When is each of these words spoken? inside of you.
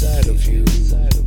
inside 0.00 0.28
of 0.28 0.44
you. 0.46 1.17